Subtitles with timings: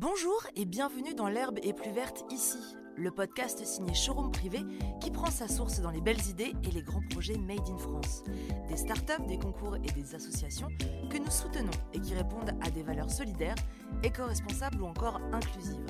[0.00, 2.56] Bonjour et bienvenue dans L'herbe est plus verte ici,
[2.96, 4.60] le podcast signé Showroom Privé
[4.98, 8.24] qui prend sa source dans les belles idées et les grands projets made in France.
[8.70, 10.68] Des startups, des concours et des associations
[11.10, 13.56] que nous soutenons et qui répondent à des valeurs solidaires,
[14.02, 15.84] éco-responsables ou encore inclusives.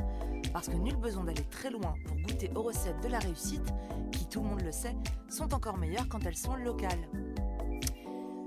[0.53, 3.73] Parce que nul besoin d'aller très loin pour goûter aux recettes de la réussite,
[4.11, 4.97] qui, tout le monde le sait,
[5.29, 7.09] sont encore meilleures quand elles sont locales.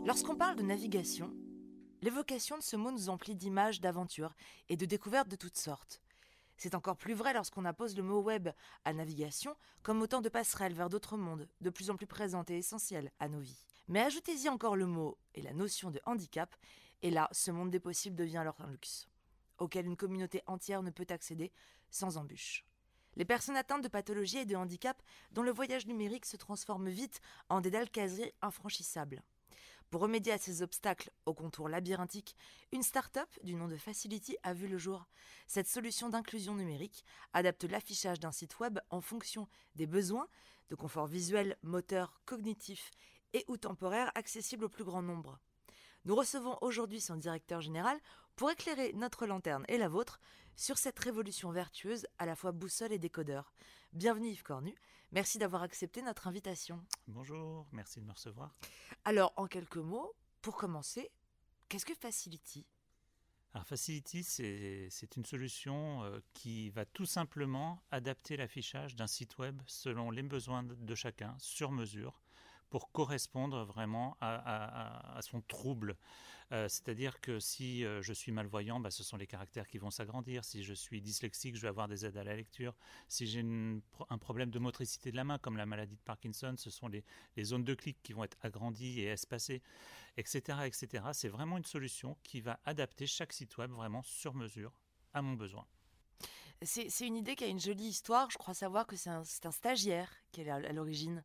[0.06, 1.32] Lorsqu'on parle de navigation,
[2.04, 4.36] l'évocation de ce mot nous emplit d'images, d'aventures
[4.68, 6.02] et de découvertes de toutes sortes.
[6.58, 8.50] C'est encore plus vrai lorsqu'on appose le mot web
[8.84, 12.58] à navigation comme autant de passerelles vers d'autres mondes, de plus en plus présentes et
[12.58, 13.66] essentielles à nos vies.
[13.88, 16.54] Mais ajoutez-y encore le mot et la notion de handicap,
[17.04, 19.08] et là, ce monde des possibles devient alors un luxe,
[19.58, 21.54] auquel une communauté entière ne peut accéder
[21.90, 22.66] sans embûche.
[23.16, 27.22] Les personnes atteintes de pathologies et de handicap dont le voyage numérique se transforme vite
[27.48, 29.24] en des dalles casiers infranchissables.
[29.94, 32.36] Pour remédier à ces obstacles au contour labyrinthique,
[32.72, 35.06] une start-up du nom de Facility a vu le jour.
[35.46, 40.28] Cette solution d'inclusion numérique adapte l'affichage d'un site web en fonction des besoins
[40.72, 42.90] de confort visuel, moteur, cognitif
[43.34, 45.38] et ou temporaire accessible au plus grand nombre.
[46.06, 48.00] Nous recevons aujourd'hui son directeur général
[48.36, 50.20] pour éclairer notre lanterne et la vôtre
[50.56, 53.54] sur cette révolution vertueuse à la fois boussole et décodeur.
[53.92, 54.74] Bienvenue Yves Cornu,
[55.14, 56.84] merci d'avoir accepté notre invitation.
[57.08, 58.54] Bonjour, merci de me recevoir.
[59.06, 61.10] Alors en quelques mots, pour commencer,
[61.70, 62.66] qu'est-ce que Facility?
[63.54, 69.62] Alors Facility, c'est une solution euh, qui va tout simplement adapter l'affichage d'un site web
[69.68, 72.20] selon les besoins de chacun, sur mesure,
[72.72, 75.96] pour correspondre vraiment à, son trouble.
[76.54, 79.90] Euh, c'est-à-dire que si euh, je suis malvoyant, bah, ce sont les caractères qui vont
[79.90, 80.46] s'agrandir.
[80.46, 82.76] Si je suis dyslexique, je vais avoir des aides à la lecture.
[83.08, 83.44] Si j'ai
[84.10, 87.04] un problème de motricité de la main, comme la maladie de Parkinson, ce sont les,
[87.44, 89.64] zones de clic qui vont être agrandies et espacées,
[90.18, 90.60] etc.
[90.66, 91.06] etc.
[91.14, 94.74] C'est vraiment une solution qui va adapter chaque site web vraiment sur mesure
[95.14, 95.66] à mon besoin.
[96.62, 98.30] C'est une idée qui a une jolie histoire.
[98.30, 101.24] Je crois savoir que c'est un, un, stagiaire qui est à l'origine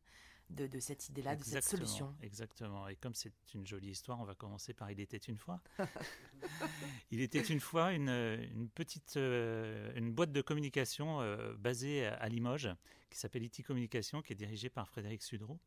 [0.49, 2.15] de, cette idée-là, de cette solution.
[2.21, 2.87] Exactement.
[2.87, 5.61] Et comme c'est une jolie histoire, on va commencer par Il était une fois.
[7.11, 12.69] Il était une fois une, petite euh, une boîte de communication euh, basée à, Limoges
[13.09, 15.59] qui s'appelle IT Communication, qui est dirigée par Frédéric Sudreau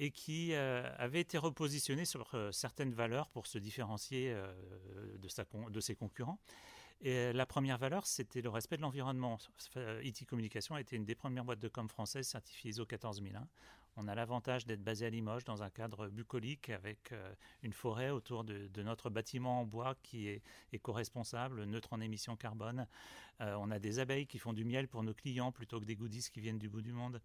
[0.00, 4.34] et qui euh, avait été repositionnée sur certaines valeurs pour se différencier
[5.18, 6.38] de, sa, de ses concurrents.
[7.00, 9.38] Et la première valeur, c'était le respect de l'environnement.
[10.02, 13.46] IT Communication a été une des premières boîtes de com françaises certifiées ISO 14001.
[14.00, 18.10] On a l'avantage d'être basé à Limoges dans un cadre bucolique avec euh, une forêt
[18.10, 20.40] autour de, notre bâtiment en bois qui est
[20.72, 22.86] éco-responsable, neutre en émissions carbone.
[23.40, 25.96] Euh, on a des abeilles qui font du miel pour nos clients plutôt que des
[25.96, 27.20] goodies qui viennent du bout du monde,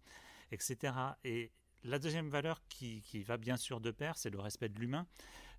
[0.50, 0.92] etc.
[1.22, 1.52] Et
[1.84, 5.06] la deuxième valeur qui, va bien sûr de pair, c'est le respect de l'humain.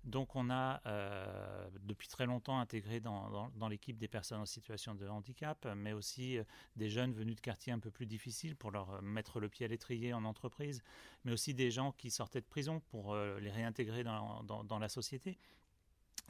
[0.04, 5.06] Donc on a euh, depuis très longtemps intégré dans, l'équipe des personnes en situation de
[5.08, 6.44] handicap, mais aussi euh,
[6.76, 9.68] des jeunes venus de quartiers un peu plus difficiles pour leur mettre le pied à
[9.68, 10.82] l'étrier en entreprise,
[11.24, 15.38] mais aussi des gens qui sortaient de prison pour euh, les réintégrer dans, la société.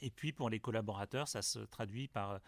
[0.00, 2.41] Et puis pour les collaborateurs, ça se traduit par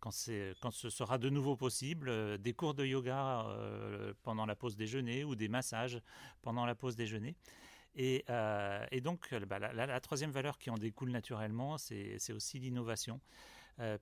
[0.00, 4.76] quand, ce sera de nouveau possible, euh, des cours de yoga euh, pendant la pause
[4.76, 6.00] déjeuner ou des massages
[6.42, 7.34] pendant la pause déjeuner.
[7.94, 13.20] Et, euh, donc, bah, la, troisième valeur qui en découle naturellement, c'est aussi l'innovation,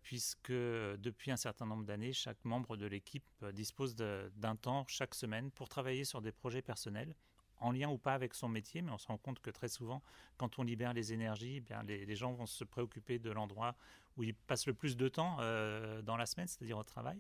[0.03, 5.51] puisque depuis un certain nombre d'années, chaque membre de l'équipe dispose d'un temps chaque semaine
[5.51, 7.15] pour travailler sur des projets personnels
[7.59, 10.03] en lien ou pas avec son métier, mais on se rend compte que très souvent,
[10.37, 13.75] quand on libère les énergies, eh bien les, gens vont se préoccuper de l'endroit
[14.17, 17.19] où ils passent le plus de temps euh, dans la semaine, c'est-à-dire au travail.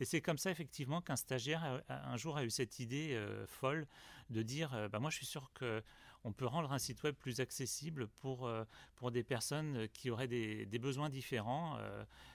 [0.00, 3.86] Et c'est comme ça, effectivement, qu'un stagiaire, un jour, a eu cette idée euh, folle
[4.30, 7.40] de dire euh, bah, Moi, je suis sûr qu'on peut rendre un site web plus
[7.40, 8.50] accessible pour,
[8.96, 11.78] pour des personnes qui auraient des, besoins différents.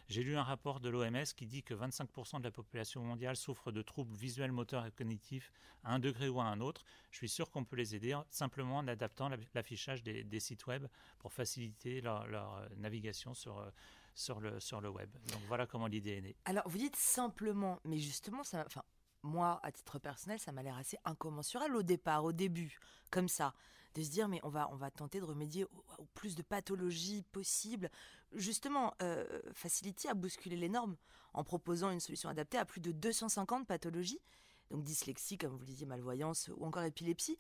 [0.08, 3.72] J'ai lu un rapport de l'OMS qui dit que 25% de la population mondiale souffre
[3.72, 5.52] de troubles visuels, moteurs et cognitifs
[5.84, 6.84] à un degré ou à un autre.
[7.12, 10.86] Je suis sûr qu'on peut les aider simplement en adaptant l'affichage des, sites web
[11.18, 13.72] pour faciliter leur navigation sur
[14.16, 15.10] sur le, sur le web.
[15.32, 16.36] Donc voilà comment l'idée est née.
[16.46, 18.84] Alors vous dites simplement, mais justement, ça, enfin,
[19.24, 22.80] moi, à titre personnel, ça m'a l'air assez incommensurable au départ, au début,
[23.12, 23.54] comme ça,
[23.96, 27.24] de se dire, mais on va, on va tenter de remédier au, plus de pathologies
[27.32, 27.90] possibles.
[28.34, 30.96] Justement, euh, Facility a bousculé les normes
[31.34, 34.22] en proposant une solution adaptée à plus de 250 pathologies,
[34.70, 37.38] donc dyslexie, comme vous le disiez, malvoyance ou encore épilepsie.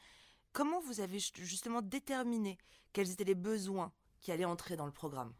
[0.51, 2.57] Comment vous avez justement déterminé
[2.91, 5.33] quels étaient les besoins qui allaient entrer dans le programme?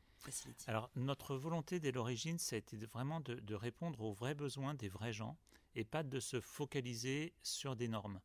[0.68, 4.90] Alors, notre volonté dès l'origine, ça a été vraiment de, répondre aux vrais besoins des
[4.90, 5.38] vrais gens
[5.76, 8.20] et pas de se focaliser sur des normes.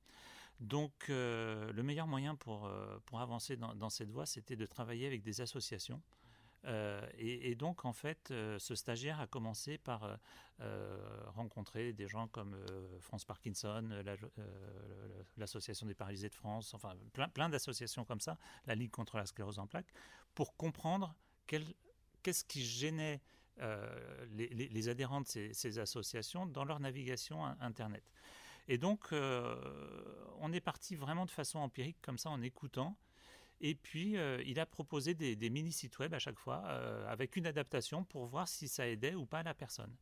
[0.61, 5.06] Donc, euh, le meilleur moyen pour, euh, pour avancer dans, cette voie, c'était de travailler
[5.06, 6.02] avec des associations
[7.19, 10.19] et, donc, en fait, ce stagiaire a commencé par
[11.26, 12.56] rencontrer des gens comme
[13.00, 13.87] France Parkinson,
[15.37, 19.26] l'Association des paralysés de France, enfin plein, plein d'associations comme ça, la Ligue contre la
[19.26, 19.93] sclérose en plaques,
[20.35, 21.14] pour comprendre
[22.25, 23.21] qu'est-ce qui gênait
[23.61, 23.87] euh,
[24.32, 28.03] les, adhérents de ces, associations dans leur navigation Internet.
[28.67, 29.55] Et donc, euh,
[30.41, 32.97] on est parti vraiment de façon empirique, comme ça, en écoutant.
[33.61, 36.67] Et puis, euh, il a proposé des, mini-sites web à chaque fois,
[37.06, 39.94] avec une adaptation pour voir si ça aidait ou pas la personne.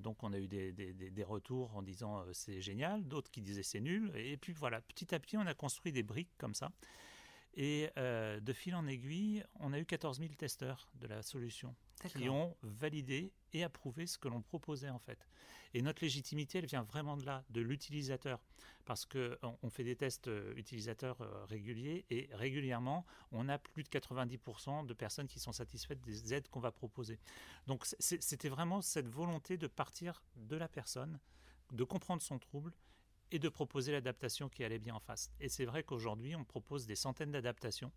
[0.00, 3.80] donc, on a eu des, des retours en disant c'est génial, d'autres qui disaient c'est
[3.80, 4.10] nul.
[4.16, 6.72] Et puis, voilà, petit à petit, on a construit des briques comme ça.
[7.56, 11.74] Et de fil en aiguille, on a eu 14 000 testeurs de la solution
[12.08, 15.28] qui ont validé et approuvé ce que l'on proposait en fait.
[15.74, 18.40] Et notre légitimité, elle vient vraiment de là, de l'utilisateur,
[18.84, 23.82] parce que on fait des tests euh, utilisateurs euh, réguliers et régulièrement, on a plus
[23.82, 27.18] de 90% de personnes qui sont satisfaites des aides qu'on va proposer.
[27.66, 31.18] Donc c'était vraiment cette volonté de partir de la personne,
[31.72, 32.72] de comprendre son trouble
[33.34, 35.32] et de proposer l'adaptation qui allait bien en face.
[35.40, 37.90] Et c'est vrai qu'aujourd'hui, on propose des centaines d'adaptations,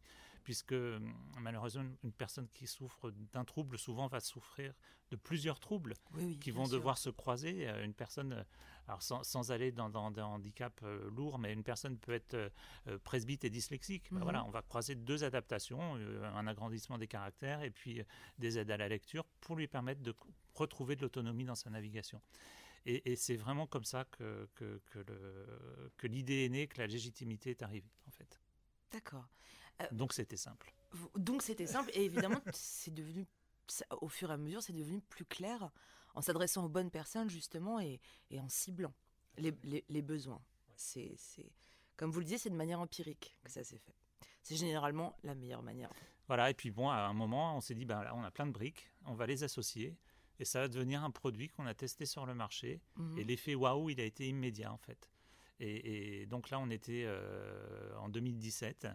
[0.43, 4.73] puisque hum, malheureusement, une personne qui souffre d'un trouble souvent va souffrir
[5.11, 5.93] de plusieurs troubles
[6.41, 7.69] qui vont devoir se croiser.
[7.69, 8.43] Euh, une personne, euh,
[8.87, 12.51] alors sans, aller dans, des handicaps euh, lourds, mais une personne peut être
[13.03, 14.07] presbyte et dyslexique.
[14.11, 14.47] Ben voilà, mhm.
[14.47, 18.01] on va croiser deux adaptations, un agrandissement des caractères et puis
[18.39, 20.15] des aides à la lecture pour lui permettre de
[20.55, 22.19] retrouver de l'autonomie dans sa navigation.
[22.85, 24.79] Et, c'est vraiment comme ça que, que,
[25.97, 28.39] que l'idée est née, que la légitimité est arrivée, en fait.
[28.91, 29.27] D'accord.
[29.81, 30.73] Euh, donc c'était simple.
[31.15, 33.25] Donc c'était simple, et évidemment, c'est devenu,
[34.01, 35.69] au fur et à mesure, c'est devenu plus clair
[36.15, 37.99] en s'adressant aux bonnes personnes, justement, et,
[38.31, 38.93] et en ciblant
[39.37, 40.41] les, les, les besoins.
[40.75, 41.15] C'est,
[41.95, 43.95] comme vous le disiez, c'est de manière empirique que ça s'est fait.
[44.43, 45.91] C'est généralement la meilleure manière.
[46.27, 48.45] Voilà, et puis bon, à un moment, on s'est dit, ben là, on a plein
[48.45, 49.97] de briques, on va les associer
[50.39, 52.81] et ça va devenir un produit qu'on a testé sur le marché.
[52.95, 53.17] Mhm.
[53.17, 55.09] Et l'effet waouh, il a été immédiat en fait.
[55.59, 58.87] Et, donc là, on était euh, en 2017.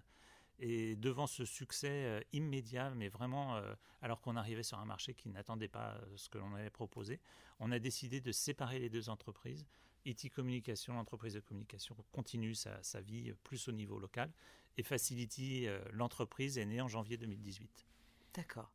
[0.60, 5.14] Et devant ce succès euh, immédiat, mais vraiment, euh, alors qu'on arrivait sur un marché
[5.14, 7.20] qui n'attendait pas ce que l'on avait proposé,
[7.58, 9.66] on a décidé de séparer les deux entreprises.
[10.04, 14.32] IT Communication, l'entreprise de communication, continue sa, sa, vie plus au niveau local.
[14.76, 17.86] Et Facility, l'entreprise, est née en janvier 2018.
[18.34, 18.72] D'accord.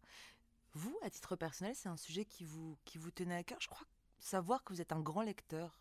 [0.78, 3.58] Vous, à titre personnel, c'est un sujet qui vous, qui vous tenait à cœur.
[3.60, 3.88] Je crois
[4.20, 5.80] savoir que vous êtes un grand lecteur.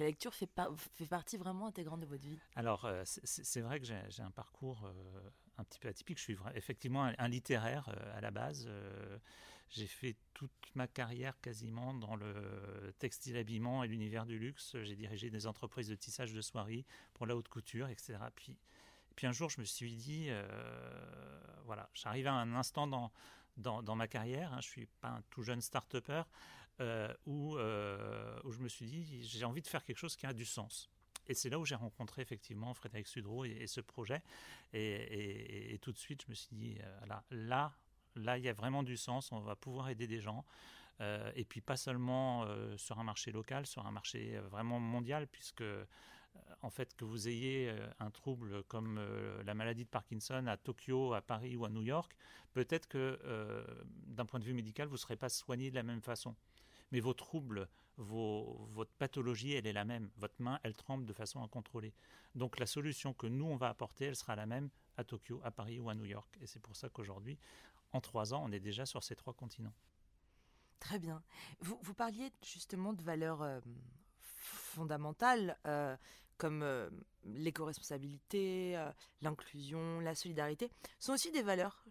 [0.00, 0.50] La lecture fait,
[0.94, 2.40] fait partie vraiment intégrante de votre vie.
[2.56, 6.18] Alors, euh, c'est vrai que j'ai un parcours euh, un petit peu atypique.
[6.18, 8.68] Je suis effectivement un, littéraire euh, à la base.
[9.68, 14.74] j'ai fait toute ma carrière quasiment dans le textile habillement et l'univers du luxe.
[14.82, 18.18] J'ai dirigé des entreprises de tissage de soieries pour la haute couture, etc.
[18.34, 18.58] Puis,
[19.14, 20.28] puis un jour, je me suis dit,
[21.66, 23.12] voilà, j'arrive à un instant dans,
[23.56, 24.52] dans, ma carrière.
[24.52, 26.22] Hein, je suis pas un tout jeune start-upper
[26.80, 30.26] euh, où, euh, où je me suis dit j'ai envie de faire quelque chose qui
[30.26, 30.90] a du sens.
[31.26, 34.22] Et c'est là où j'ai rencontré effectivement Frédéric Sudreau et, ce projet.
[34.74, 37.72] Et, tout de suite, je me suis dit euh, là,
[38.14, 39.32] là, il y a vraiment du sens.
[39.32, 40.44] On va pouvoir aider des gens.
[41.00, 42.46] et puis pas seulement
[42.76, 45.64] sur un marché local, sur un marché vraiment mondial, puisque
[46.64, 50.56] en fait, que vous ayez euh, un trouble comme euh, la maladie de Parkinson à
[50.56, 52.16] Tokyo, à Paris ou à New York,
[52.52, 53.64] peut-être que euh,
[54.06, 56.34] d'un point de vue médical, vous ne serez pas soigné de la même façon.
[56.90, 60.10] Mais vos troubles, votre pathologie, elle est la même.
[60.16, 61.92] Votre main, elle tremble de façon incontrôlée.
[62.34, 65.50] Donc la solution que nous, on va apporter, elle sera la même à Tokyo, à
[65.50, 66.38] Paris ou à New York.
[66.40, 67.38] Et c'est pour ça qu'aujourd'hui,
[67.92, 69.74] en trois ans, on est déjà sur ces trois continents.
[70.78, 71.22] Très bien.
[71.60, 73.60] Vous parliez justement de valeurs
[74.20, 75.56] fondamentales
[76.36, 76.88] comme euh,
[77.24, 78.90] l'éco-responsabilité, euh,
[79.22, 81.84] l'inclusion, la solidarité, sont aussi des valeurs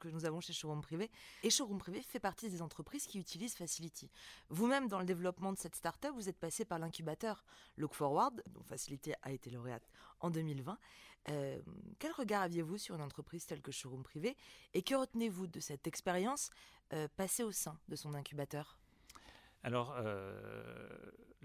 [0.00, 1.10] que nous avons chez Showroom Privé.
[1.42, 4.10] Et Showroom Privé fait partie des entreprises qui utilisent Facility.
[4.48, 7.44] Vous-même, dans le développement de cette start-up, vous êtes passé par l'incubateur
[7.76, 9.88] Look Forward, dont Facility a été lauréate
[10.20, 10.78] en 2020.
[11.28, 11.60] Euh,
[11.98, 14.36] quel regard aviez-vous sur une entreprise telle que Showroom Privé
[14.74, 16.50] et que retenez-vous de cette expérience
[17.16, 18.78] passée au sein de son incubateur?
[19.66, 19.96] Alors,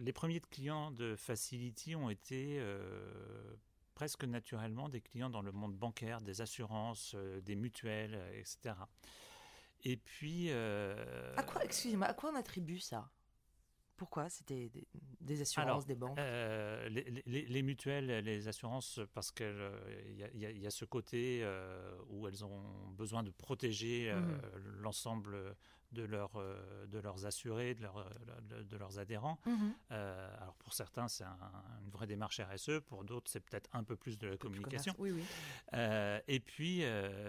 [0.02, 3.56] les premiers clients de Facility ont été euh,
[3.94, 8.76] presque naturellement des clients dans le monde bancaire, des assurances, euh, des mutuelles, euh, etc.
[9.84, 10.52] Et puis.
[10.52, 13.10] à quoi, excusez-moi, à quoi on attribue ça?
[14.02, 14.32] Pourquoi?
[14.32, 14.72] C'était
[15.20, 16.18] des, assurances, des banques?
[16.18, 19.46] euh, les, mutuelles, les assurances, parce qu'il
[20.34, 21.48] y, y, a ce côté
[22.10, 22.64] où elles ont
[22.98, 24.80] besoin de protéger mmh.
[24.80, 25.56] l'ensemble
[25.92, 26.32] de, leur,
[26.88, 28.10] de leurs assurés, de, leur,
[28.50, 29.38] de, leurs adhérents.
[29.46, 29.70] Mmh.
[29.92, 34.18] alors pour certains, c'est une vraie démarche RSE, pour d'autres, c'est peut-être un peu plus
[34.18, 34.96] de la communication.
[34.98, 35.24] Oui, oui.
[36.28, 36.84] et puis,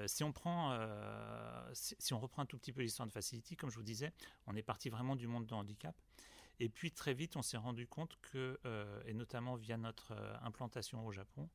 [0.07, 0.75] si, on prend,
[1.75, 4.11] si, si, on reprend un tout petit peu l'histoire de Facility, comme je vous disais,
[4.47, 5.95] on est parti vraiment du monde de handicap.
[6.63, 10.37] Et puis très vite, on s'est rendu compte que, euh, et notamment via notre euh,
[10.43, 11.49] implantation au Japon,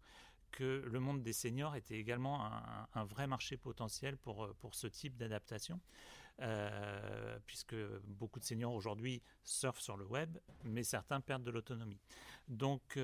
[0.52, 2.44] que le monde des seniors était également
[2.94, 5.80] un, vrai marché potentiel pour, euh, pour ce type d'adaptation,
[7.46, 12.02] puisque beaucoup de seniors aujourd'hui surfent sur le web, mais certains perdent de l'autonomie.
[12.50, 13.00] Donc,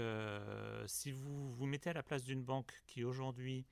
[0.86, 3.66] si vous vous mettez à la place d'une banque qui aujourd'hui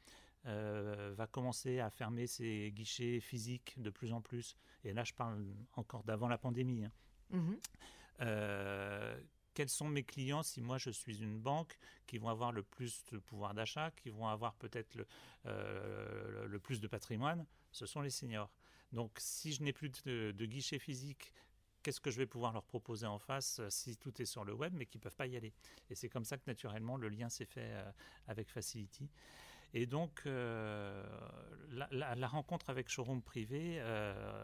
[0.46, 5.46] va commencer à fermer ses guichets physiques de plus en plus, et là je parle
[5.76, 6.92] encore d'avant la pandémie, hein,
[7.30, 7.54] mmh
[8.20, 9.20] euh,
[9.54, 11.78] quels sont mes clients si moi je suis une banque
[12.08, 15.08] qui vont avoir le plus de pouvoir d'achat, qui vont avoir peut-être le,
[15.46, 17.46] euh, plus de patrimoine?
[17.72, 18.52] Ce sont les seniors.
[18.92, 21.34] Donc si je n'ai plus de, guichet physique,
[21.84, 24.54] qu'est-ce que je vais pouvoir leur proposer en face euh, si tout est sur le
[24.54, 25.54] web mais qu'ils ne peuvent pas y aller?
[25.90, 27.74] Et c'est comme ça que naturellement le lien s'est fait
[28.28, 29.10] avec Facility.
[29.74, 33.82] Et donc, la, rencontre avec Showroom Privé,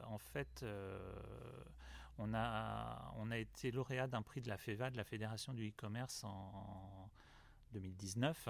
[0.05, 0.63] en fait,
[2.17, 5.69] on a, on a été lauréat d'un prix de la FEVA, de la Fédération du
[5.69, 7.09] e-commerce en
[7.74, 8.50] 2019.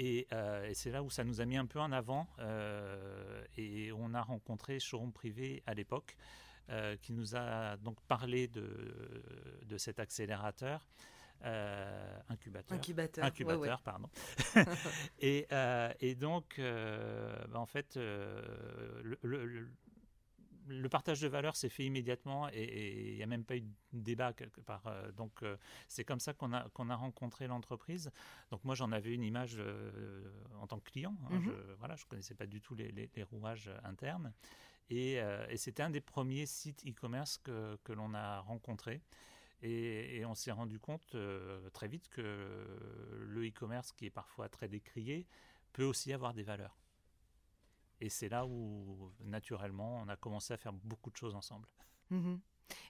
[0.00, 2.26] Euh, et, c'est là où ça nous a mis un peu en avant.
[2.38, 6.16] Euh, et on a rencontré Showroom Privé à l'époque,
[6.70, 9.22] euh, qui nous a donc parlé de,
[9.64, 10.88] de cet accélérateur.
[12.28, 12.76] incubateur.
[12.76, 14.08] Incubateur, incubateur pardon.
[15.20, 15.46] et,
[16.00, 19.68] et, donc, bah, en fait, le, le
[20.88, 24.32] partage de valeur s'est fait immédiatement et il n'y a même pas eu de débat
[24.32, 24.86] quelque part.
[24.86, 25.56] Euh, donc euh,
[25.88, 28.10] c'est comme ça qu'on a, qu'on a rencontré l'entreprise.
[28.50, 30.22] Donc moi j'en avais une image euh,
[30.60, 31.16] en tant que client.
[31.24, 31.36] Hein.
[31.36, 31.44] Mhm.
[31.44, 34.32] je, voilà, je connaissais pas du tout les, les, rouages internes.
[34.90, 35.14] Et,
[35.48, 39.00] et c'était un des premiers sites e-commerce que, que l'on a rencontré.
[39.62, 41.16] Et, et, on s'est rendu compte
[41.72, 42.20] très vite que
[43.20, 45.26] le e-commerce, qui est parfois très décrié,
[45.72, 46.81] peut aussi avoir des valeurs.
[48.02, 51.68] Et c'est là où, naturellement, on a commencé à faire beaucoup de choses ensemble.
[52.10, 52.40] Mhm.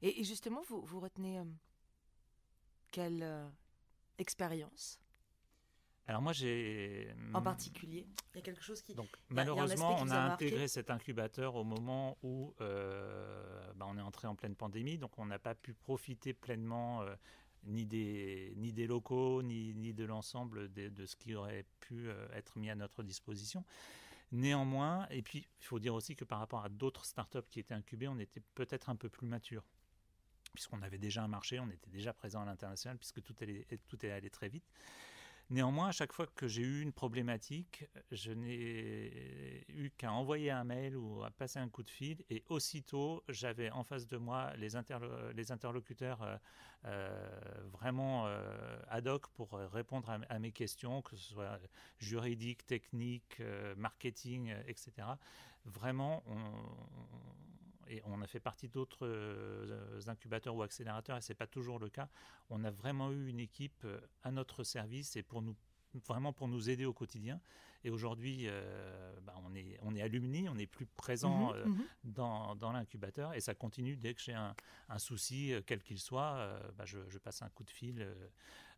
[0.00, 1.44] Et, justement, vous, vous retenez euh,
[2.90, 3.46] quelle euh,
[4.16, 4.98] expérience?
[6.06, 7.14] Alors moi j'ai...
[7.32, 8.92] En hmm, particulier, il y a quelque chose qui...
[8.92, 14.26] Donc malheureusement on a, intégré cet incubateur au moment où euh, bah, on est entré
[14.26, 17.04] en pleine pandémie, donc on n'a pas pu profiter pleinement
[17.62, 22.10] ni, des, ni des locaux, ni, ni de l'ensemble de, de, ce qui aurait pu
[22.32, 23.64] être mis à notre disposition.
[24.32, 27.74] Néanmoins, et puis il faut dire aussi que par rapport à d'autres startups qui étaient
[27.74, 29.64] incubées, on était peut-être un peu plus mature
[30.52, 34.10] puisqu'on avait déjà un marché, on était déjà présent à l'international, puisque tout, tout est
[34.10, 34.64] allé très vite.
[35.52, 40.64] Néanmoins, à chaque fois que j'ai eu une problématique, je n'ai eu qu'à envoyer un
[40.64, 44.54] mail ou à passer un coup de fil et aussitôt, j'avais en face de moi
[44.56, 46.36] les, interlocuteurs euh,
[46.86, 51.60] euh, vraiment euh, ad hoc pour répondre à, mes questions, que ce soit
[51.98, 53.42] juridique, technique,
[53.76, 55.06] marketing, etc.
[55.66, 56.24] Vraiment,
[57.92, 61.78] et on a fait partie d'autres euh, incubateurs ou accélérateurs, et ce n'est pas toujours
[61.78, 62.08] le cas.
[62.48, 65.54] On a vraiment eu une équipe euh, à notre service et pour nous
[66.06, 67.38] vraiment pour nous aider au quotidien.
[67.84, 71.84] Et aujourd'hui, euh, bah, on, est, on est alumni, on est plus présent mhm, mhm.
[72.04, 74.54] dans, dans l'incubateur et ça continue dès que j'ai un,
[74.88, 78.08] un, souci, quel qu'il soit, bah, je, je, passe un coup de fil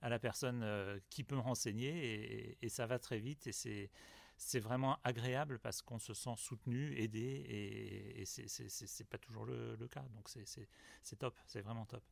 [0.02, 0.66] à la personne
[1.08, 3.90] qui peut me renseigner et, et ça va très vite et c'est
[4.36, 9.88] c'est vraiment agréable parce qu'on se sent soutenu, aidé, et, et c'est pas toujours le,
[9.88, 10.04] cas.
[10.14, 12.02] Donc c'est top, c'est vraiment top.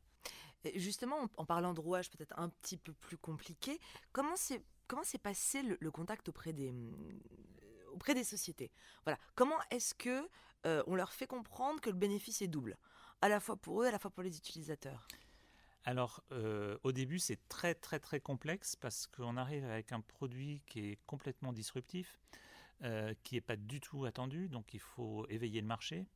[0.75, 3.79] justement, en, parlant de rouage peut-être un petit peu plus compliqué,
[4.11, 6.73] comment s'est passé le, contact auprès des
[7.91, 8.71] auprès des sociétés?
[9.05, 10.27] Voilà, comment est-ce que
[10.65, 12.77] euh, on leur fait comprendre que le bénéfice est double,
[13.21, 15.07] à la fois pour eux, à la fois pour les utilisateurs?
[15.85, 20.61] Alors, euh, au début, c'est très très très complexe parce qu'on arrive avec un produit
[20.65, 22.19] qui est complètement disruptif,
[22.83, 26.07] euh, qui n'est pas du tout attendu, donc il faut éveiller le marché,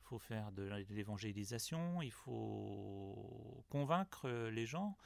[0.00, 4.96] il faut faire de l'évangélisation, il faut convaincre les gens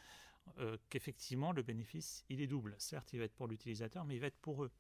[0.58, 2.74] euh, qu'effectivement le bénéfice, il est double.
[2.78, 4.70] Certes, il va être pour l'utilisateur, mais il va être pour eux.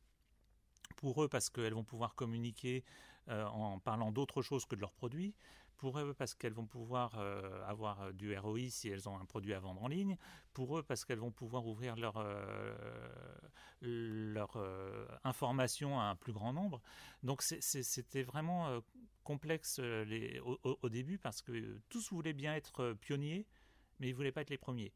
[0.96, 2.84] Pour eux parce qu'elles vont pouvoir communiquer
[3.28, 5.36] en parlant d'autre chose que de leurs produits,
[5.80, 9.24] pour eux parce qu'elles vont pouvoir euh, avoir euh, du ROI si elles ont un
[9.24, 10.18] produit à vendre en ligne,
[10.52, 12.18] pour eux parce qu'elles vont pouvoir ouvrir leur,
[13.82, 16.82] euh, information à un plus grand nombre.
[17.22, 18.82] Donc c'était vraiment
[19.24, 19.80] complexe
[20.44, 23.46] au, au, début parce que tous voulaient bien être pionniers,
[23.98, 24.92] mais ils ne voulaient pas être les premiers.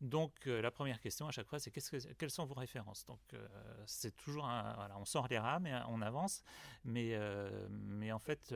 [0.00, 3.04] Donc euh, la première question à chaque fois, c'est quelles sont vos références?
[3.04, 3.46] Donc euh,
[3.86, 6.42] c'est toujours, voilà, on sort les rames et on avance,
[6.84, 8.54] mais, euh, mais en fait...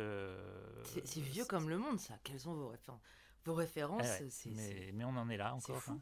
[1.05, 3.01] c'est vieux comme le monde ça, quelles sont vos références
[3.47, 5.83] vos références, eh c'est, mais, on en est là encore.
[5.89, 6.01] Hein.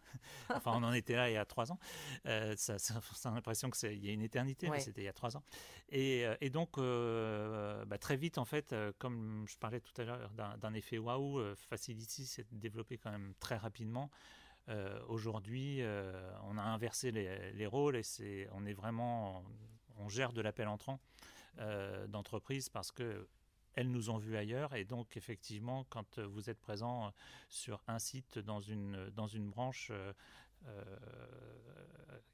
[0.55, 1.79] enfin, on en était là il y a trois ans.
[2.25, 5.37] ça, ça, a l'impression qu'il y a une éternité, mais c'était il y a trois
[5.37, 5.43] ans.
[5.89, 10.75] Et, et donc, bah, très vite, en fait, comme je parlais tout à l'heure d'un,
[10.75, 14.09] effet waouh, Facility s'est développé quand même très rapidement.
[14.69, 19.45] Euh, aujourd'hui, euh, on a inversé les, rôles et on est vraiment,
[19.99, 21.01] on gère de l'appel entrant
[21.59, 23.27] euh, d'entreprise parce que
[23.75, 27.13] elles nous ont vus ailleurs et donc effectivement, quand vous êtes présent
[27.49, 29.91] sur un site dans une dans une branche.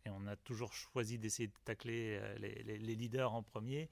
[0.04, 3.88] et on a toujours choisi d'essayer de tacler les, leaders en premier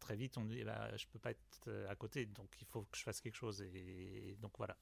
[0.00, 2.82] très vite, on dit bah, je ne peux pas être à côté, donc il faut
[2.82, 3.62] que je fasse quelque chose.
[3.62, 4.76] Et, donc voilà.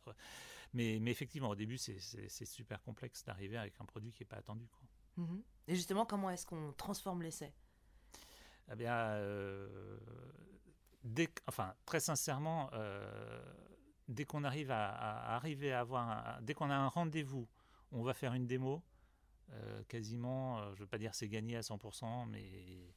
[0.73, 4.37] Mais, mais effectivement, au début, c'est super complexe d'arriver avec un produit qui n'est pas
[4.37, 4.69] attendu.
[4.69, 4.89] Quoi.
[5.19, 5.43] Mhm.
[5.67, 7.53] Et justement, comment est-ce qu'on transforme l'essai?
[8.71, 9.99] Eh bien, euh,
[11.03, 13.43] dès, enfin, très sincèrement, euh,
[14.09, 17.49] dès qu'on arrive à, arriver à avoir, dès qu'on a un rendez-vous,
[17.93, 18.83] on va faire une démo.
[19.51, 22.95] Euh, quasiment, je ne veux pas dire c'est gagné à 100%, mais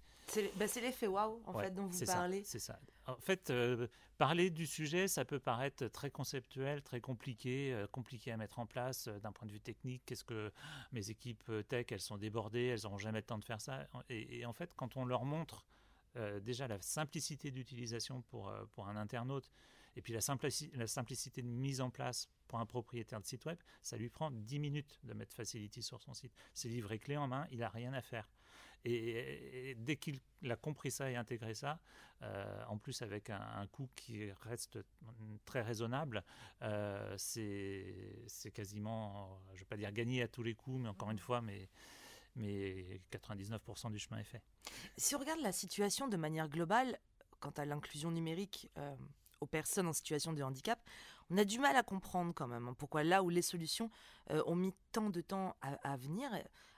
[0.56, 2.44] bah, c'est l'effet waouh, en fait, dont vous parlez.
[2.44, 2.80] C'est ça.
[3.08, 8.32] En fait, euh, parler du sujet, ça peut paraître très conceptuel, très compliqué, euh, compliqué
[8.32, 10.04] à mettre en place euh, d'un point de vue technique.
[10.06, 10.52] Qu'est-ce que
[10.92, 13.88] mes équipes tech, elles sont débordées, elles n'auront jamais le temps de faire ça.
[14.10, 15.66] Et, en fait, quand on leur montre
[16.42, 19.50] déjà la simplicité d'utilisation pour, pour un internaute,
[19.96, 20.20] et puis la,
[20.74, 24.30] la simplicité de mise en place pour un propriétaire de site web, ça lui prend
[24.30, 26.34] 10 minutes de mettre Facility sur son site.
[26.54, 28.30] C'est livré clé en main, il n'a rien à faire.
[28.86, 30.20] Et, dès qu'il
[30.50, 31.80] a compris ça et intégré ça,
[32.24, 34.80] euh, en plus avec un, coût qui reste
[35.46, 36.24] très raisonnable,
[36.62, 41.12] euh, c'est quasiment, je ne vais pas dire gagné à tous les coups, mais encore
[41.12, 41.70] une fois, mais
[42.38, 44.42] mais 99% du chemin est fait.
[44.96, 46.98] Si on regarde la situation de manière globale,
[47.42, 48.96] quant à l'inclusion numérique euh,
[49.42, 50.80] aux personnes en situation de handicap,
[51.30, 53.92] on a du mal à comprendre quand même hein, pourquoi là où les solutions
[54.30, 56.32] ont mis tant de temps à, à venir,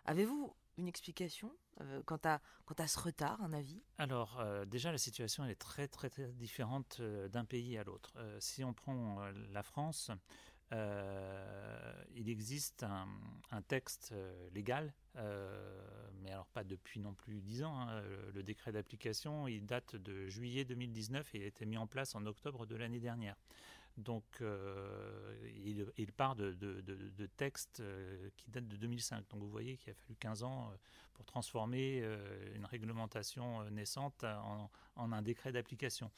[0.05, 1.55] avez-vous une explication?
[1.81, 2.39] Euh, quant, à,
[2.87, 3.81] ce retard, un avis?
[3.97, 8.13] Alors, euh, déjà, la situation est très, très, très différente euh, d'un pays à l'autre.
[8.39, 9.19] si on prend
[9.51, 10.11] la France,
[10.71, 14.13] il existe un, texte
[14.53, 17.79] légal, mais alors pas depuis non plus dix ans.
[17.79, 18.01] Hein,
[18.33, 22.15] le, décret d'application, il date de juillet 2019 et il a été mis en place
[22.15, 23.35] en octobre de l'année dernière.
[23.97, 26.55] Donc, il, il, part de,
[27.37, 27.83] textes
[28.37, 29.25] qui datent de 2005.
[29.29, 30.73] Donc, vous voyez qu'il a fallu 15 ans
[31.13, 36.11] pour transformer euh, une réglementation euh, naissante en, un décret d'application.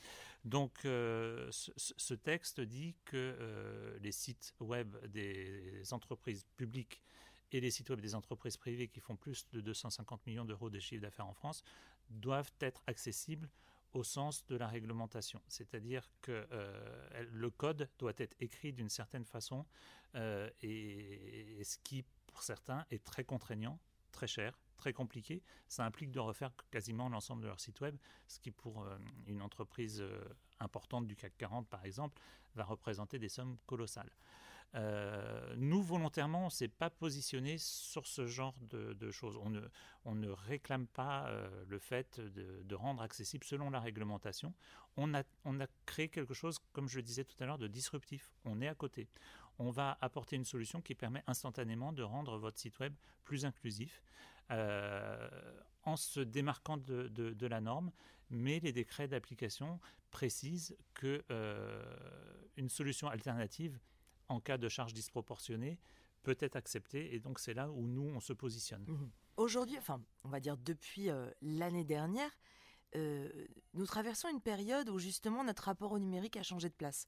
[0.43, 7.01] Donc euh, ce, texte dit que les sites web des entreprises publiques
[7.51, 10.79] et les sites web des entreprises privées qui font plus de 250 millions d'euros de
[10.79, 11.63] chiffre d'affaires en France
[12.09, 13.49] doivent être accessibles
[13.95, 15.41] au sens de la réglementation.
[15.47, 16.47] C'est-à-dire que
[17.31, 19.65] le code doit être écrit d'une certaine façon
[20.13, 23.79] et, ce qui, pour certains, est très contraignant,
[24.11, 25.41] très cher très compliqué.
[25.67, 29.41] Ça implique de refaire quasiment l'ensemble de leur site web, ce qui pour euh, une
[29.41, 30.23] entreprise euh,
[30.59, 32.21] importante du CAC 40 par exemple
[32.55, 34.11] va représenter des sommes colossales.
[34.75, 39.37] Euh, nous, volontairement, on ne s'est pas positionné sur ce genre de, choses.
[39.37, 39.61] On ne,
[40.03, 41.29] on ne, réclame pas
[41.67, 44.53] le fait de, de, rendre accessible selon la réglementation.
[44.97, 47.67] On a, on a créé quelque chose, comme je le disais tout à l'heure, de
[47.67, 48.33] disruptif.
[48.43, 49.07] On est à côté.
[49.59, 54.03] On va apporter une solution qui permet instantanément de rendre votre site web plus inclusif.
[54.51, 55.29] Euh,
[55.83, 57.91] en se démarquant de, la norme,
[58.31, 61.83] mais les décrets d'application précisent que euh,
[62.57, 63.79] une solution alternative
[64.29, 65.79] en cas de charge disproportionnée
[66.23, 68.83] peut être acceptée et donc c'est là où nous on se positionne.
[68.87, 69.11] Mmh.
[69.37, 72.31] Aujourd'hui, enfin on va dire depuis euh, l'année dernière,
[73.73, 77.07] nous traversons une période où justement notre rapport au numérique a changé de place.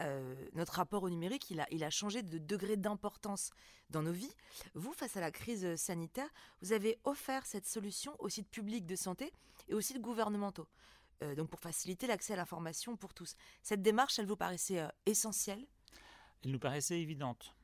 [0.00, 3.50] Euh, notre rapport au numérique, il a, il a changé de degré d'importance
[3.90, 4.32] dans nos vies.
[4.74, 6.28] Vous, face à la crise sanitaire,
[6.60, 9.32] vous avez offert cette solution aux sites publics de santé
[9.68, 10.68] et aux sites gouvernementaux.
[11.24, 13.34] Euh, donc pour faciliter l'accès à l'information pour tous.
[13.62, 15.66] Cette démarche, elle vous paraissait euh, essentielle
[16.44, 17.54] Elle nous paraissait évidente.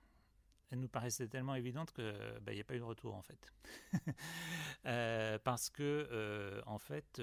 [0.70, 3.52] Elle nous paraissait tellement évidente qu'il bah, n'y a pas eu de retour en fait.
[5.44, 7.22] parce que en fait,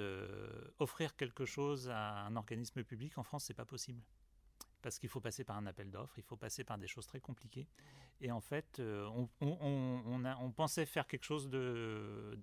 [0.80, 4.02] offrir quelque chose à un organisme public en France, c'est pas possible
[4.82, 7.20] parce qu'il faut passer par un appel d'offres, il faut passer par des choses très
[7.20, 7.68] compliquées.
[8.20, 9.10] Et en fait, euh,
[9.40, 11.50] on, pensait faire quelque chose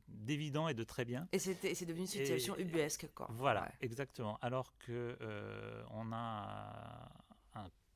[0.08, 1.28] d'évident et de très bien.
[1.32, 3.28] Et c'est devenu une situation ubuesque, quoi.
[3.30, 4.38] Voilà, exactement.
[4.40, 7.08] Alors que euh, on a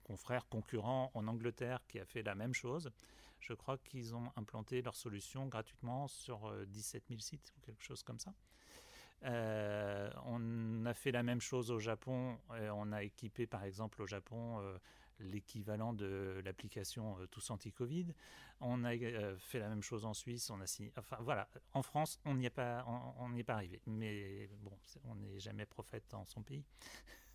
[0.04, 2.90] confrère concurrent en Angleterre qui a fait la même chose.
[3.40, 8.02] Je crois qu'ils ont implanté leur solution gratuitement sur 17 000 sites ou quelque chose
[8.02, 8.32] comme ça.
[9.24, 12.38] on a fait la même chose au Japon.
[12.50, 14.60] on a équipé par exemple au Japon
[15.22, 18.06] l'équivalent de l'application euh, Tous Anti-Covid.
[18.60, 20.50] On a euh, fait la même chose en Suisse.
[20.96, 22.84] Enfin voilà, en France, on n'y est pas,
[23.36, 23.80] est pas arrivé.
[23.86, 26.64] Mais bon, on n'est jamais prophète dans son pays.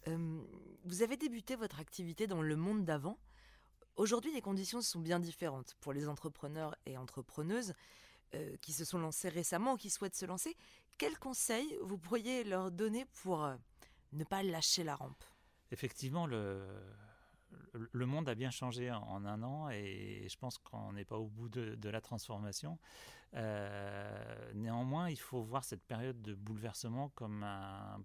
[0.07, 0.41] Euh,
[0.85, 3.17] vous avez débuté votre activité dans le monde d'avant.
[3.95, 7.73] Aujourd'hui, les conditions sont bien différentes pour les entrepreneurs et entrepreneuses
[8.61, 10.57] qui se sont lancés récemment ou qui souhaitent se lancer.
[10.97, 13.49] Quels conseils vous pourriez leur donner pour
[14.11, 15.23] ne pas lâcher la rampe?
[15.71, 16.65] Effectivement, le,
[17.93, 21.49] monde a bien changé en, un an et je pense qu'on n'est pas au bout
[21.49, 22.77] de, la transformation.
[23.33, 28.01] Euh, néanmoins, il faut voir cette période de bouleversement comme un,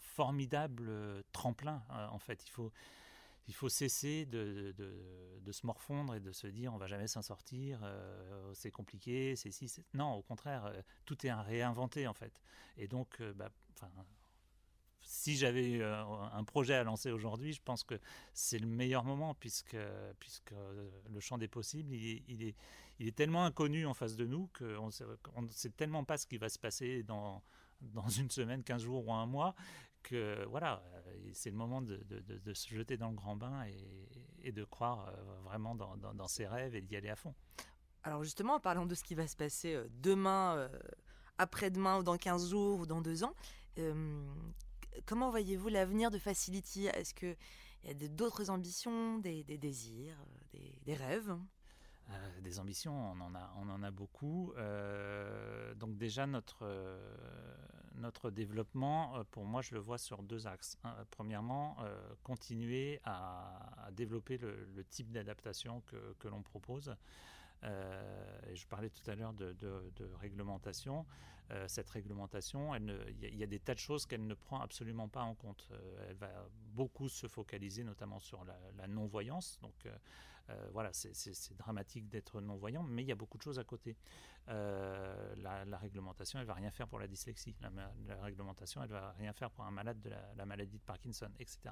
[0.00, 1.82] formidable tremplin.
[1.90, 2.72] Euh, en fait, il faut,
[3.48, 4.74] il faut cesser de,
[5.50, 9.50] se morfondre et de se dire on va jamais s'en sortir, euh, c'est compliqué, c'est
[9.50, 9.70] si.
[9.94, 10.72] Non, au contraire,
[11.04, 12.40] tout est à réinventer en fait.
[12.76, 13.50] Et donc, bah,
[15.04, 16.02] si j'avais euh,
[16.32, 17.98] un projet à lancer aujourd'hui, je pense que
[18.32, 19.76] c'est le meilleur moment puisque,
[20.18, 20.54] puisque
[21.10, 22.54] le champ des possibles, il est,
[22.98, 26.38] il est, tellement inconnu en face de nous qu'on ne sait tellement pas ce qui
[26.38, 27.42] va se passer dans,
[27.92, 29.54] dans une semaine, 15 jours ou un mois
[30.02, 31.98] que voilà, euh, c'est le moment de,
[32.52, 33.64] se jeter dans le grand bain
[34.42, 37.34] et, de croire euh, vraiment dans, dans, ses rêves et d'y aller à fond.
[38.02, 40.68] Alors justement, en parlant de ce qui va se passer demain,
[41.38, 43.34] après-demain ou dans 15 jours ou dans deux ans,
[45.06, 46.86] comment voyez-vous l'avenir de Facility?
[46.86, 47.36] Est-ce qu'il
[47.84, 50.16] y a d'autres ambitions, des, désirs,
[50.84, 51.34] des, rêves?
[52.10, 54.52] Euh, des ambitions, on en a, on en a beaucoup.
[54.56, 56.98] Euh, donc déjà notre euh,
[57.94, 60.76] notre développement, pour moi, je le vois sur deux axes.
[61.12, 61.76] premièrement,
[62.24, 65.80] continuer à, développer le, type d'adaptation
[66.18, 66.96] que, l'on propose.
[67.62, 69.54] et je parlais tout à l'heure de,
[70.20, 71.06] réglementation.
[71.68, 75.36] Cette réglementation, il y, a des tas de choses qu'elle ne prend absolument pas en
[75.36, 75.68] compte.
[76.08, 79.60] Elle va beaucoup se focaliser notamment sur la, non-voyance.
[79.62, 79.86] Donc
[80.72, 83.96] voilà, c'est dramatique d'être non-voyant, mais il y a beaucoup de choses à côté.
[84.46, 87.56] La, réglementation, elle va rien faire pour la dyslexie.
[87.60, 91.70] La, réglementation, elle va rien faire pour un malade de la, maladie de Parkinson, etc.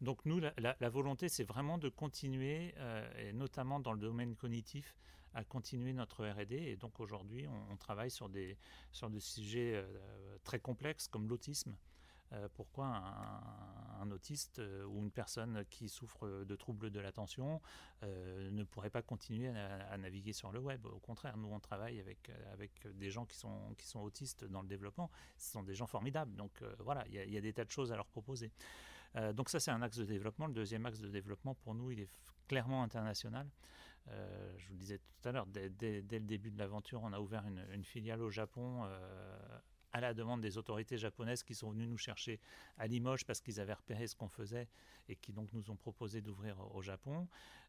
[0.00, 2.74] Donc nous, la, volonté, c'est vraiment de continuer,
[3.18, 4.94] et notamment dans le domaine cognitif,
[5.34, 6.54] à continuer notre R&D.
[6.54, 8.56] Et donc aujourd'hui, on, travaille sur des,
[8.92, 11.74] sur des sujets euh, très complexes comme l'autisme.
[12.32, 12.86] Euh, pourquoi
[14.00, 17.60] un, autiste euh, ou une personne qui souffre de troubles de l'attention
[18.02, 20.86] ne pourrait pas continuer à, naviguer sur le web?
[20.86, 24.62] Au contraire, nous on travaille avec, avec des gens qui sont, qui sont autistes dans
[24.62, 25.10] le développement.
[25.36, 26.34] Ce sont des gens formidables.
[26.36, 28.52] Donc voilà, il y, a des tas de choses à leur proposer.
[29.34, 30.46] donc ça c'est un axe de développement.
[30.46, 32.10] Le deuxième axe de développement pour nous, il est
[32.46, 33.48] clairement international.
[34.10, 37.20] Euh, je vous le disais tout à l'heure, dès, le début de l'aventure, on a
[37.20, 39.58] ouvert une, filiale au Japon euh,
[39.92, 42.40] à la demande des autorités japonaises qui sont venues nous chercher
[42.76, 44.68] à Limoges parce qu'ils avaient repéré ce qu'on faisait
[45.08, 47.26] et qui donc nous ont proposé d'ouvrir au Japon.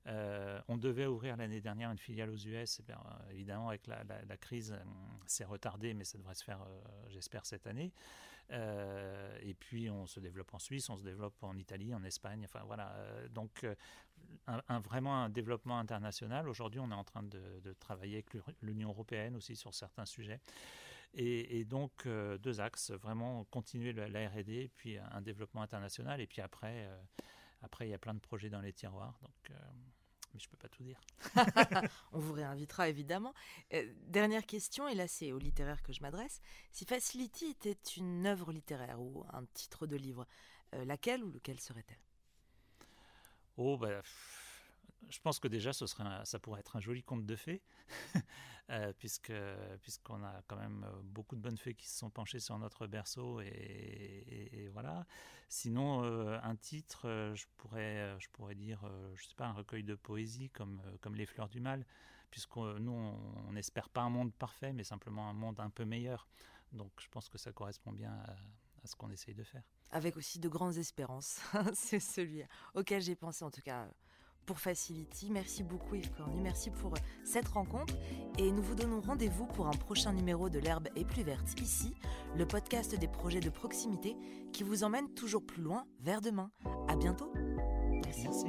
[0.07, 2.81] Euh, on devait ouvrir l'année dernière une filiale aux US.
[2.87, 4.77] Eh évidemment, avec la, crise,
[5.25, 6.65] c'est retardé, mais ça devrait se faire,
[7.09, 7.91] j'espère, cette année.
[8.51, 12.43] et puis, on se développe en Suisse, on se développe en Italie, en Espagne.
[12.45, 12.95] Enfin, voilà.
[13.29, 13.65] donc,
[14.83, 16.49] vraiment un développement international.
[16.49, 20.39] Aujourd'hui, on est en train de, travailler avec l'Union européenne aussi sur certains sujets.
[21.13, 26.21] Et, donc, euh, deux axes, vraiment continuer la, R&D, puis un développement international.
[26.21, 27.01] Et puis après, euh,
[27.61, 29.17] après, il y a plein de projets dans les tiroirs.
[29.21, 29.53] Donc, euh,
[30.33, 30.99] mais je ne peux pas tout dire.
[32.13, 33.33] on vous réinvitera évidemment.
[34.07, 36.39] dernière question, et là c'est au littéraire que je m'adresse.
[36.71, 40.27] Si Facility était une œuvre littéraire ou un titre de livre,
[40.71, 41.97] laquelle ou lequel serait-elle?
[43.57, 44.01] Oh, bah,
[45.09, 47.61] je pense que déjà, ça pourrait être un joli conte de fées,
[48.69, 49.33] euh, puisque
[49.81, 52.87] puisqu'on a quand même euh, beaucoup de bonnes fées qui se sont penchées sur notre
[52.87, 55.05] berceau et, voilà.
[55.47, 58.81] Sinon, euh, un titre, je pourrais je pourrais dire,
[59.15, 61.85] je sais pas, un recueil de poésie comme comme Les Fleurs du Mal,
[62.29, 66.27] puisque nous on n'espère pas un monde parfait, mais simplement un monde un peu meilleur.
[66.71, 68.13] Donc, je pense que ça correspond bien
[68.83, 71.39] à ce qu'on essaye de faire avec aussi de grandes espérances.
[71.73, 73.87] c'est celui auquel j'ai pensé en tout cas
[74.45, 75.29] pour Facility.
[75.31, 77.93] Merci beaucoup Yves Cornu, merci pour cette rencontre
[78.37, 81.93] et nous vous donnons rendez-vous pour un prochain numéro de L'herbe est plus verte ici,
[82.35, 84.15] le podcast des projets de proximité
[84.53, 86.51] qui vous emmène toujours plus loin vers demain.
[86.87, 87.31] À bientôt.
[88.05, 88.47] Merci.